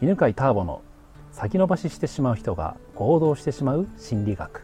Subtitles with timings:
[0.00, 0.82] 犬飼ターボの
[1.32, 4.62] 先延ばししてしまう人が行動してしまう心理学。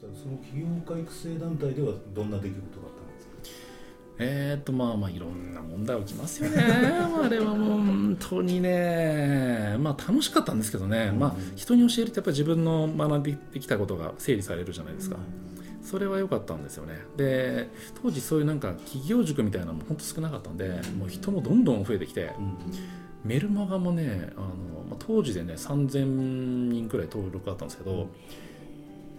[0.00, 3.58] その起業家育成団体ではどんな出来事があったんですか？
[4.18, 6.56] えー、っとまあまあいろんな問題起きますよね。
[7.24, 15.16] あれはもう本当にねまあ楽しかったんですけどね、まあ人に教えるとやっぱり自分の学んできたことが整理されるじゃないですか、
[15.82, 16.94] それは良かったんですよね。
[17.16, 17.68] で
[18.02, 22.32] 当時そういうなんか企業塾みたいなのも本当少なかったんでもう人もどんどん増えてきて、
[23.24, 24.46] メルマガもねあの、
[24.88, 28.08] まあ、当時でね3000人くらい登録あったんですけど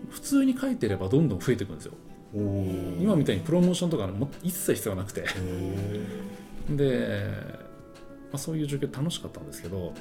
[0.10, 1.94] 普通に書いてればどんどん増えていくんですよ。
[2.34, 5.26] 今みたいにプロモーションとかも一切必要なくて。
[6.70, 7.34] で、
[8.32, 9.94] まあ、そういう状況楽しかったんですけど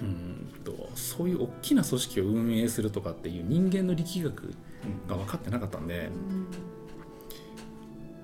[0.00, 4.54] うんとそういう大きな組織を運営するとかっていう人間の力学
[5.08, 6.08] が分かってなかったんで、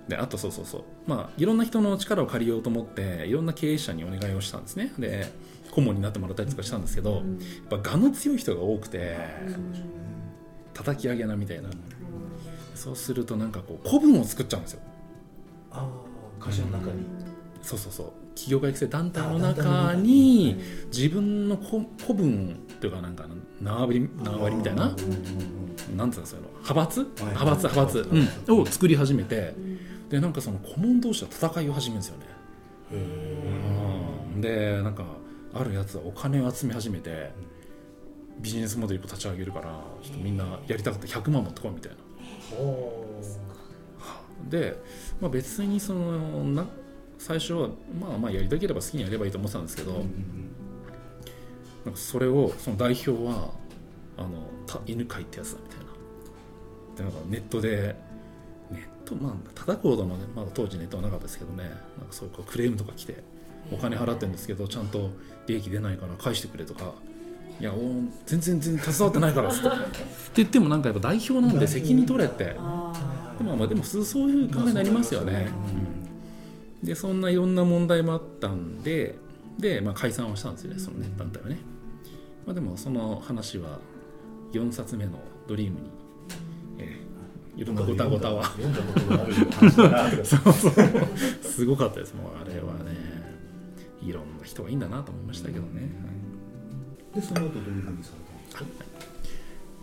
[0.08, 0.82] であとそうそうそう。
[1.06, 4.92] まあいろんな人の力を借りようと思っていろんな経営者にお願いをしたんですね。
[4.98, 5.32] で
[5.70, 7.22] 顧問になってもらったりとかしたんですけど、やっ
[7.82, 9.16] ぱ我の強い人が多くて、
[10.72, 11.68] 叩き上げなみたいな、
[12.74, 14.80] そうするとなんかこう古文を作っちゃうんですよ。
[15.72, 15.86] あ
[16.40, 17.04] あ会社の中に、
[17.60, 18.12] そうそうそう。
[18.36, 20.56] 企業家育成団体の中に
[20.94, 23.24] 自分の古古文というかなんか
[23.62, 27.06] 縄張り縄張りみたいななんていうんですか派閥？
[27.16, 28.08] 派閥派閥、
[28.48, 29.54] うん、を作り始めて
[30.08, 32.26] でなんかその顧問同士は戦いを始めるんですよね。
[32.92, 32.96] う
[34.38, 35.04] んでなんか
[35.52, 37.32] あるやつはお金を集め始めて
[38.38, 41.98] ビジネスモデルを立ち上げるからちょっとみんなやりたかった100万持ってこいみたいな。
[44.48, 44.76] で、
[45.20, 46.66] まあ、別にそのな
[47.18, 49.98] 最初はまあまあやりたければ好きにやればいいと思ってたんですけど、な
[51.90, 53.50] んかそれをその代表は
[54.18, 55.86] あのた犬飼いってやつだみたいな。
[56.96, 57.96] でなんかネットで
[59.14, 61.76] ネットまあ叩くほどの、ね、まだ当時ネットはなかったですけどねなんか
[62.10, 63.22] そういうクレームとか来て
[63.72, 65.10] お金払ってるんですけどちゃんと
[65.46, 66.92] 利益出ないから返してくれとか
[67.58, 67.78] いやお
[68.26, 69.68] 全然全然携わってないからっつって。
[69.68, 69.76] って
[70.36, 72.44] 言ってもなんかやっぱ代表なんで責任取れって。
[72.44, 75.48] でもまあでもそういう考えになりますよね、
[76.82, 79.14] でそんないろんな問題もあったんで
[79.58, 81.58] で、まあ、解散をしたんですよねそのね団体はね、
[82.46, 83.78] まあ、でもその話は
[84.52, 85.86] 4冊目の「ドリームに」
[87.56, 88.44] いろんなごたごたは。
[88.44, 90.72] 読んだことがある話だなとかそうそう。
[91.42, 92.14] すごかったです。
[92.14, 93.16] もうあれはね
[94.02, 95.90] いろんな人がいいんだなと思いましたけどね、
[97.14, 98.86] でその後どういうふうにされたんですか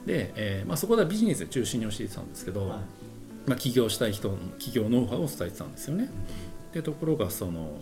[0.06, 2.80] で、えーまあ、そこではビジネスで中心に教えてたんですけど、はい。
[3.46, 6.10] まあ、起業したい人の起業ノウハウを伝えてたんですよね。
[6.74, 7.78] でところがその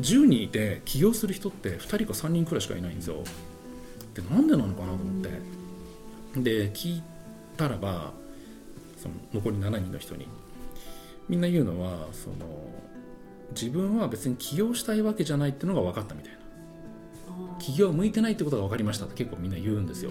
[0.00, 3.24] 10人いて起業する人って2人か3人くらいしかいないんですよ。
[4.14, 6.40] でなんでなのかなと思って。
[6.40, 7.02] で聞い
[7.56, 8.12] たらば
[9.00, 10.26] その残り7人の人に。
[11.28, 12.36] みんな言うのはその
[13.50, 16.38] 自分は別に起業したいわけじゃないっていうのが分かったみたいな。
[17.58, 20.10] 起業は向いてないってことが分かりましたって結構みんな言うんですよ。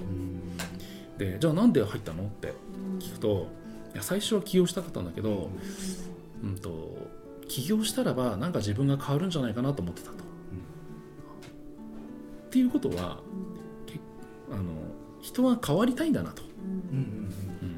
[1.17, 2.53] でじゃあなんで入ったのって
[2.99, 3.47] 聞くと
[3.93, 5.49] いや最初は起業したかったんだけど、
[6.43, 6.97] うん、と
[7.47, 10.17] 起業したらばなんか自分が変わるんじゃないかなと思ってたと。
[10.17, 10.19] っ
[12.49, 13.19] ていうことは
[13.85, 13.99] け
[14.51, 14.63] あの
[15.21, 16.43] 人は変わりたいんだなと。
[16.91, 17.16] うんうんうん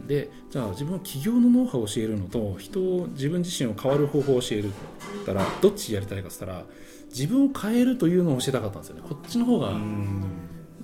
[0.10, 4.72] でじゃあ自分は起業のノウハウを教えるのと人を自分自身を変わる方法を教えるっ
[5.24, 6.66] たらどっちやりたいかっつったら
[7.10, 9.04] 自分を変えるというのを教えたかったんですよね。
[9.08, 10.24] こっちの方がうん。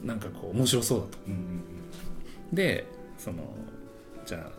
[0.03, 1.17] なんかこう面白そうだと。
[2.53, 2.85] で
[3.17, 3.37] その
[4.27, 4.51] じゃあ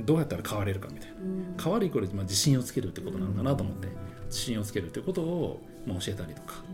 [0.00, 1.62] どうやったら変われるかみたいな。
[1.62, 3.88] 変わるイコール、まあ、自信をつけるってことなのかなと思って
[4.26, 6.64] 自信をつけるってことを、まあ、教えたりとか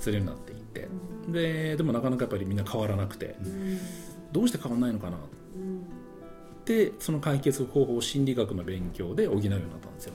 [0.00, 0.88] するようになっていって。
[1.28, 3.36] ででもなかなかやっぱりみんな変わらなくて
[4.32, 5.18] どうして変わらないのかな
[6.60, 10.12] ってその解決方法を心理学の勉強で補うようになったんですよ。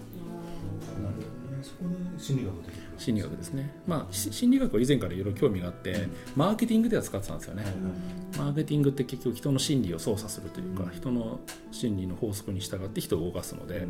[1.04, 1.64] なるほどね。
[1.64, 3.82] そこで心理学出てくる心理学ですね。
[3.88, 7.64] まあし心理学は以前からいろいろ興味があってマーケティングでは使ってたんですよね、
[8.38, 11.40] マーケティングって結局人の心理を操作するというか、人の
[11.72, 13.86] 心理の法則に従って人を動かすので,、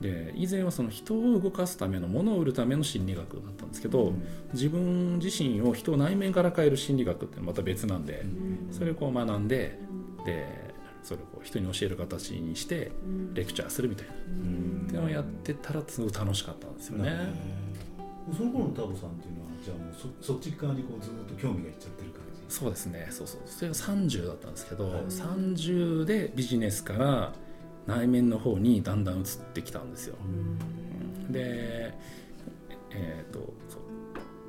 [0.00, 4.12] で以前はその人を動かすためのものを売るための心理学だったんですけど、
[4.54, 8.24] 自分自身を人を内面から変える心理学ってまた別なんで、
[8.70, 9.78] それをこう学んで
[10.24, 10.73] で
[11.04, 12.90] それをこう人に教える形にして
[13.34, 14.16] レクチャーするみたいな、っ
[14.88, 17.12] ていうのをやってたらすごい楽しかったんですよね。
[18.36, 22.54] その頃のタボさんっていうのはじゃあもうそそっち側にこうずっと興味がいっちゃってる感じ？
[22.54, 23.40] そうですねそうそう。
[23.44, 25.04] それが30だったんですけど、はい。
[25.04, 27.32] 30でビジネスから
[27.86, 30.16] 内面の方にだんだん移ってきたんですよ、
[31.28, 31.92] で
[32.90, 33.80] えっ、とそう。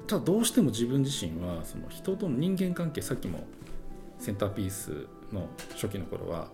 [0.08, 3.44] ただどうしても自分自身はその人との人間関係さっきも
[4.20, 6.50] センターピースの初期の頃は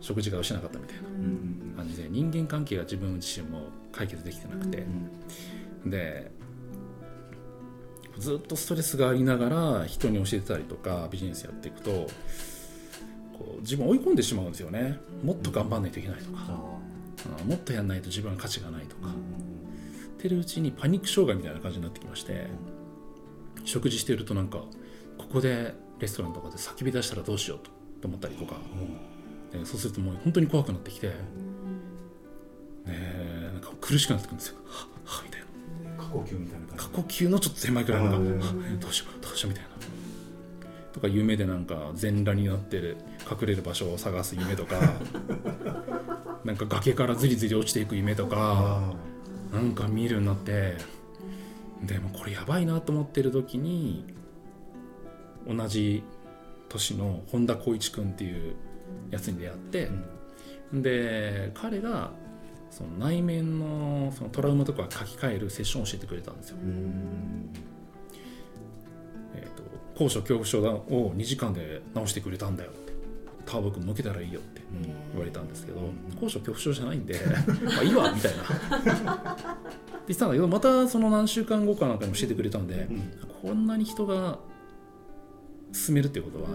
[0.00, 1.74] 食事がしなかったみたいなうん。
[1.76, 4.86] 感じで人間関係が自分自身も解決できてなくて、
[5.84, 6.30] で
[8.18, 9.48] ずっとストレスがありなが
[9.80, 11.90] ら人に教えてたりとかビジネスやっていくと
[13.38, 14.98] こう自分追い込んでしまうんですよね。
[15.22, 16.52] もっと頑張んないといけないとか、
[17.42, 17.48] うん。
[17.48, 22.46] もっとやんないと自分は価値がないとか、ってるうちにパニック障害みたいな感じになってきまして
[23.64, 24.58] 食事してるとなんか
[25.18, 27.70] ここでレストランとかで叫び出したらどうしようと
[28.00, 28.56] と思ったりとか、
[29.52, 31.14] でそうするともう本当に怖くなってきて、ね
[32.86, 34.56] えなんか苦しくなってくるんですよ。
[34.66, 36.04] はっはっみたいな。
[36.04, 39.70] 過呼吸みたいな過感呼吸のちょっと狭いくらいのがどうしようどうしようみたいな。
[40.92, 42.96] とか夢でなんか全裸になってる
[43.30, 44.76] 隠れる場所を探す夢とか。
[46.44, 48.36] なんか崖からずりずり落ちていく夢とか。
[49.52, 49.56] あ。
[49.56, 50.76] なんか見るようになって。
[51.82, 54.04] でもこれやばいなと思ってる時に
[55.48, 56.02] 同じ
[56.68, 58.54] 年の本田光一君っていう
[59.10, 59.90] やつに出会って、
[60.72, 62.10] で彼が
[62.70, 66.56] その内面のそのトラウマとか書き換えるセッションを教えてくれたんですよ。
[66.62, 67.50] うん。
[69.34, 69.62] えー、と
[69.96, 72.86] 高所恐怖症を2時間で治してくれたんだよって。
[73.46, 74.60] ターボ君向けたらいいよって
[75.12, 75.78] 言われたんですけど、
[76.20, 77.14] 高所恐怖症じゃないんで
[77.64, 78.42] まあいいわみたいな。
[78.42, 78.52] って
[78.92, 79.14] 言
[80.02, 82.88] ってたんだけどまたその何週間後かなんかに教えてくれたんで、
[83.40, 84.38] こんなに人が
[85.72, 86.50] 進めるっていうことは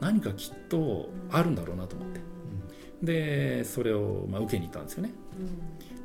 [0.00, 2.20] 何かきっとあるんだろうなと思って。
[3.02, 5.12] でそれをまあ受けに行ったんですよね。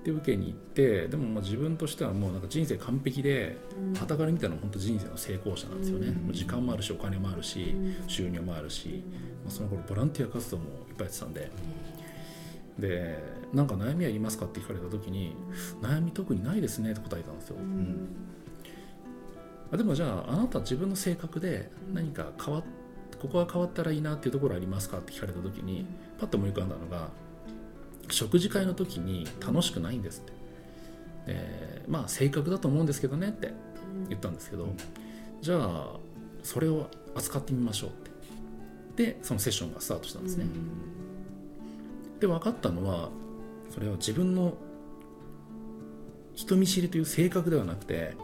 [0.03, 3.57] で受けに行ってでもまあ自分としてはもうなんか人生完璧で
[3.95, 7.73] 傍から見たら本当人生の成功者なんですよね、もう時間もあるしお金もあるし
[8.07, 9.03] 収入もあるし、
[9.43, 11.51] まあ、その頃ボランティア活動もいっぱいやってたんで。
[12.77, 15.35] でなんか悩みありますかって聞かれた時に
[15.81, 17.55] 悩み特にないですねって答えたんですよ、
[19.73, 22.63] あでもじゃああなた自分の性格で何か変わっ
[23.19, 25.85] ここは変わったらいいなっていうところありますかって聞かれた時に
[26.19, 27.07] パッと思い浮かんだのが
[28.09, 30.33] 食事会の時に楽しくないんですって。
[31.33, 33.53] でまあ性格だと思うんですけどねって
[34.09, 34.67] 言ったんですけど、
[35.41, 35.99] じゃあ
[36.43, 37.93] それを扱ってみましょうっ
[38.95, 39.13] て。
[39.13, 40.45] でそのセッションがスタートしたんですね、
[42.19, 43.09] で分かったのは
[43.73, 44.55] それは自分の
[46.35, 48.15] 人見知りという性格ではなくて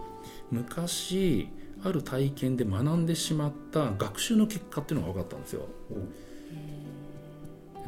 [0.51, 1.49] 昔
[1.83, 5.67] ある体験で学んでしまった学習の結果っていうのが分かったんですよ。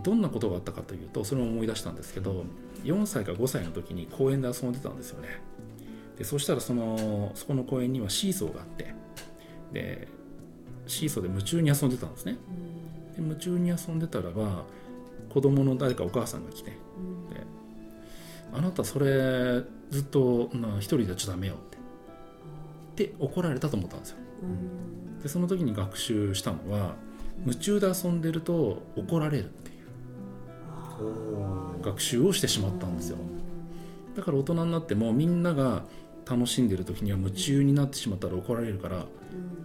[0.03, 2.43] どんなことがあったかというとそれを思い出したんですけど
[2.83, 5.41] 4歳か5歳の時に公園で遊んでたんですよね。
[6.17, 8.93] でそしたらそのそこの公園にはシーソーがあって
[9.71, 10.07] で
[10.87, 12.37] シーソーで夢中に遊んでたんですね。
[13.15, 14.63] で夢中に遊んでたらば
[15.29, 16.77] 子供の誰かお母さんが来てで
[18.53, 21.55] あなたそれずっとな一人でやっちゃダメよ
[22.91, 24.17] って怒られたと思ったんですよ。
[25.23, 26.95] でその時に学習したのは
[27.45, 29.73] 夢中で遊んでると怒られるってい
[31.79, 33.17] う学習をしてしまったんですよ。
[34.15, 35.83] だから大人になってもみんなが
[36.29, 39.05] 楽しんでる時には夢中になってしまったら怒られるから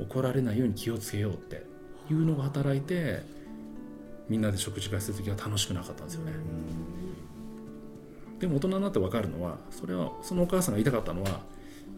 [0.00, 1.66] 怒られないように気をつけようって
[2.10, 3.22] いうのが働いて
[4.28, 6.32] みんなで食事会する時は楽しくなかったんですよね。
[8.38, 11.40] でも大人になって分かるのはそれはそのお母さんが言いたかったのは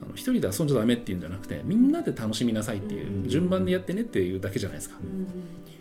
[0.02, 4.96] あの一人で遊んじゃダメっていうんじゃなくてみんなで楽しみなさいっていう順番でやってねっていうだけじゃないですか、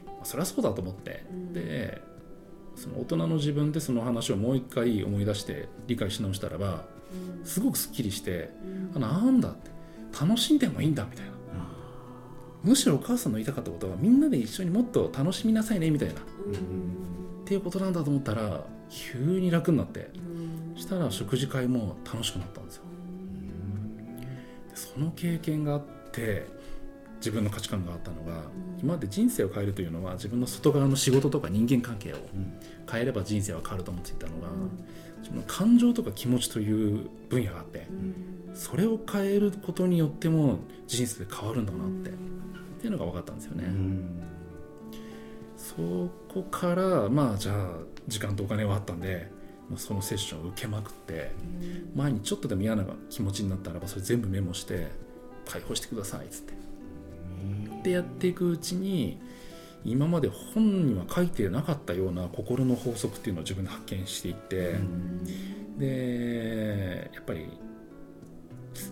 [0.06, 1.24] まあそりゃそうだと思って。
[1.54, 2.02] で
[2.76, 6.86] その大人の自分でその話をもう一回思い出して理解し直したらば
[7.44, 8.52] すごくすっきりして、
[8.94, 9.72] あなんだって
[10.20, 11.32] 楽しんでもいいんだみたいな、
[12.64, 16.18] むしろお母さんの言いたかったことはみんなで一緒にもっと楽しみなさいねみたいな、っ
[17.46, 20.12] ていうことなんだと思ったら急に楽になって、
[20.76, 22.97] したら食事会も楽しくなったんですよ、で
[24.78, 25.82] その経験があっ
[26.12, 26.46] て
[27.18, 28.44] 自分の価値観があったのが、
[28.80, 32.18] 今まで人生を変えるというのは自分の外側の仕事とか人間関係を
[32.90, 34.50] 変えれば人生は変わると思っていたのが、
[35.20, 37.88] 自分の感情とか気持ちという分野があって、
[38.54, 42.14] それを変えることによっても人生で変わるんだなって、っ
[42.80, 43.66] ていうのが分かったんですよね。
[45.58, 45.76] そ
[46.32, 49.37] こからまあじゃあ時間とお金はあったんで、まあ、
[49.76, 51.32] そのセッションを受けまくって、
[51.96, 54.88] 前にちょっとでも嫌な気持ちになったらばそれ全部メモして
[55.46, 56.54] 解放してくださいっつって。
[57.84, 59.20] でやっていくうちに
[59.86, 64.76] 今まで本には書いてなかったような心の法則っていうのを自分で発見していって、
[65.78, 67.48] でやっぱり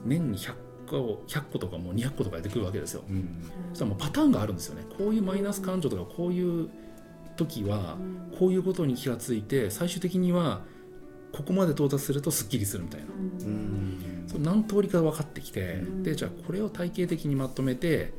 [0.05, 0.53] 年に100
[0.87, 3.03] 個 ,100 個とかもう200個とか出てくるわけですよ。
[3.71, 4.83] そしたらもうパターンがあるんですよね。
[4.97, 6.69] こういうマイナス感情とかこういう
[7.35, 7.97] 時は
[8.39, 10.61] こういうことに気がついて最終的には
[11.31, 13.07] ここまで到達するとすっきりするみたいな。
[14.27, 18.13] その何通りか分かってきてでじゃあこれを体系的にまとめて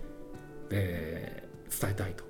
[0.69, 1.49] で
[1.81, 2.25] 伝えたいと。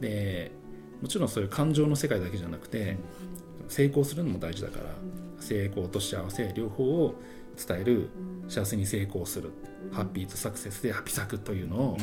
[0.00, 0.52] で
[1.00, 2.96] もちろんそういう感情の世界だけじゃなくて
[3.68, 4.94] 成功するのも大事だから
[5.40, 7.14] 成功と幸せ両方を
[7.56, 8.10] 伝える
[8.48, 9.50] 幸せに成功する
[9.92, 11.96] ハッピーとサクセスでハッピーサクというのを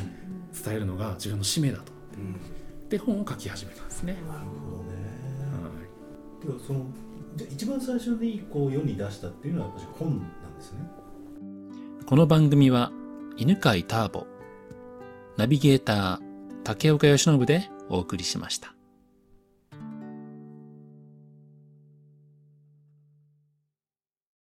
[0.63, 1.91] 伝えるのが自分の使命だと。
[2.17, 2.62] うん
[2.93, 4.93] で本を書き始めたんですね、なるほどね。
[6.51, 6.59] はい。
[6.67, 6.85] その
[7.35, 10.79] じゃあ一番最初にこう世に出したっていうのはやっぱり本なんですね。
[12.05, 12.91] この番組は
[13.35, 14.27] 犬飼ターボ
[15.37, 16.19] ナビゲーター
[16.63, 18.75] 竹岡由伸でお送りしました